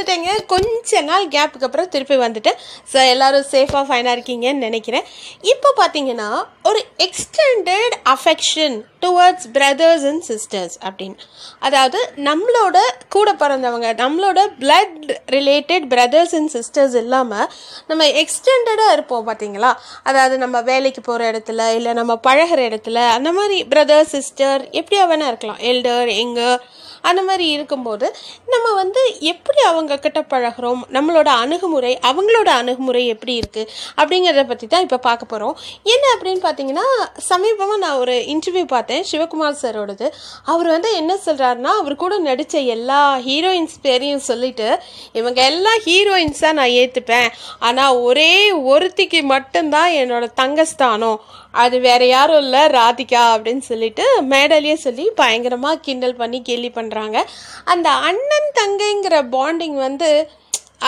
[0.00, 0.30] வந்துட்டேங்க.
[0.52, 2.58] கொஞ்ச நாள் கேப்புக்கு அப்புறம் திருப்பி வந்துட்டேன்.
[2.92, 5.06] ஸோ எல்லோரும் சேஃபாக ஃபைனாக இருக்கீங்கன்னு நினைக்கிறேன்.
[5.52, 6.28] இப்போ பார்த்தீங்கன்னா
[6.68, 11.18] ஒரு extended affection towards brothers and sisters அப்படின்னு.
[11.66, 11.98] அதாவது
[12.28, 12.78] நம்மளோட
[13.14, 17.46] கூட பிறந்தவங்க நம்மளோட blood related brothers and sisters இல்லாமல்
[17.90, 19.70] நம்ம எக்ஸ்டெண்டடாக இருப்போம் பார்த்தீங்களா
[20.10, 25.32] அதாவது நம்ம வேலைக்கு போகிற இடத்துல இல்லை நம்ம பழகுற இடத்துல அந்த மாதிரி பிரதர் சிஸ்டர் எப்படியா வேணால்
[25.32, 25.62] இருக்கலாம்.
[25.70, 26.60] எல்டர் எங்கர்
[27.08, 28.06] அந்த மாதிரி இருக்கும்போது
[28.52, 34.80] நம்ம வந்து எப்படி அவங்க கிட்ட பழகுறோம் நம்மளோட அணுகுமுறை அவங்களோட அணுகுமுறை எப்படி இருக்குது அப்படிங்கிறத பற்றி தான்
[34.80, 36.86] இப்போ பார்க்க போகிறோம் என்ன அப்படின்னு பார்த்தீங்கன்னா
[37.28, 40.08] சமீபமாக நான் ஒரு இன்டர்வியூ பார்த்தேன் சிவகுமார் சாரோடது.
[40.44, 44.80] அவர் வந்து என்ன சொல்கிறாருன்னா அவர் கூட நடித்த எல்லா ஹீரோயின்ஸ் பேரையும் சொல்லிட்டு
[45.12, 51.20] இவங்க எல்லா ஹீரோயின்ஸாக நான் ஏற்றுப்பேன் ஆனால் ஒரே ஒருத்திக்கு மட்டும்தான் என்னோட தங்கஸ்தானம்.
[51.52, 57.16] அது வேற யாரும் இல்லை ராதிகா அப்படின்னு சொல்லிட்டு மேடலையே சொல்லி பயங்கரமாக கிண்டல் பண்ணி கேலி பண்ணுறாங்க
[57.64, 60.10] அந்த அண்ணன் தங்கைங்கிற பாண்டிங் வந்து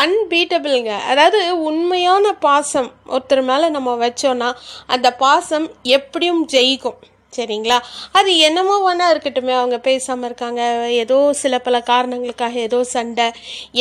[0.03, 4.51] அன்பீட்டபிள்ங்க அதாவது உண்மையான பாசம் ஒருத்தர் மேலே நம்ம வச்சோன்னா
[4.95, 5.67] அந்த பாசம்
[5.97, 7.01] எப்படியும் ஜெயிக்கும்.
[7.37, 7.77] சரிங்களா?
[8.19, 10.63] அது என்னமோ வேணா இருக்கட்டுமே அவங்க பேசாமல் இருக்காங்க.
[11.03, 13.27] ஏதோ சில பல காரணங்களுக்காக ஏதோ சண்டை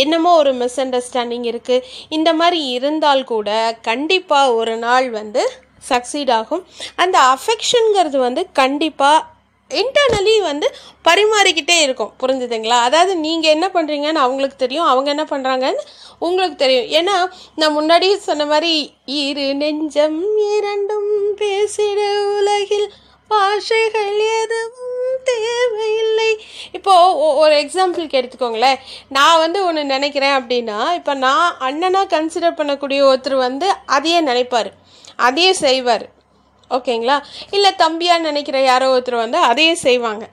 [0.03, 1.85] என்னமோ ஒரு மிஸ் அண்டர்ஸ்டாண்டிங் இருக்குது
[2.17, 3.49] இந்த மாதிரி இருந்தால் கூட
[3.89, 5.43] கண்டிப்பாக ஒரு நாள் வந்து
[5.89, 6.63] சக்சீட் ஆகும்.
[7.03, 9.19] அந்த அஃபெக்ஷனுங்கிறது வந்து கண்டிப்பாக
[9.79, 10.67] இன்டர்னலி வந்து
[11.07, 12.13] பரிமாறிக்கிட்டே இருக்கும்.
[12.19, 12.79] புரிஞ்சுதுங்களா?
[12.87, 14.85] அதாவது நீங்கள் என்ன பண்ணுறீங்கன்னு அவங்களுக்கு தெரியும்.
[14.85, 15.83] அவங்க என்ன பண்ணுறாங்கன்னு
[16.19, 16.89] உங்களுக்கு தெரியும்.
[16.99, 17.15] ஏன்னா
[17.55, 18.73] நான் முன்னாடியே சொன்ன மாதிரி
[19.05, 20.19] இரு நெஞ்சம்
[20.55, 22.01] இரண்டும் பேசிட
[22.37, 22.91] உலகில்
[23.27, 26.31] பாஷைகள் எதுவும் தேவையில்லை.
[26.71, 33.37] இப்போது ஒரு எக்ஸாம்பிளுக்கு எடுத்துக்கோங்களேன் நான் வந்து ஒன்று நினைக்கிறேன் அப்படின்னா இப்போ நான் அண்ணனாக கன்சிடர் பண்ணக்கூடிய ஒருத்தர்
[33.47, 34.71] வந்து அதையே நினைப்பார்.
[35.15, 36.05] அதையே செய்வார்.
[36.77, 37.17] ஓகேங்களா?
[37.57, 40.23] இல்லை தம்பியாக நினைக்கிற யாரோ ஒருத்தர் வந்து அதையே செய்வாங்க.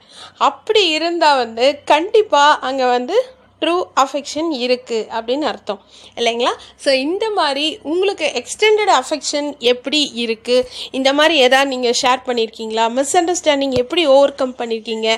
[0.49, 3.17] அப்படி இருந்தால் வந்து கண்டிப்பாக அங்கே வந்து
[3.63, 5.79] ட்ரூ அஃபெக்ஷன் இருக்குது அப்படின்னு அர்த்தம்.
[6.19, 6.51] இல்லைங்களா?
[6.83, 13.13] ஸோ இந்த மாதிரி உங்களுக்கு எக்ஸ்டெண்டட் அஃபெக்ஷன் எப்படி இருக்குது இந்த மாதிரி எதாவது நீங்கள் ஷேர் பண்ணியிருக்கீங்களா மிஸ்
[13.21, 15.09] அண்டர்ஸ்டாண்டிங் எப்படி ஓவர் கம் பண்ணியிருக்கீங்க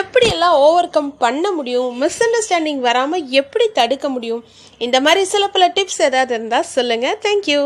[0.00, 1.88] எப்படியெல்லாம் ஓவர் கம் பண்ண முடியும்?
[2.02, 4.44] மிஸ் அண்டர்ஸ்டாண்டிங் வராமல் எப்படி தடுக்க முடியும்?
[4.86, 7.60] இந்த மாதிரி சில பல டிப்ஸ் ஏதாவது இருந்தால் சொல்லுங்கள் தேங்க்யூ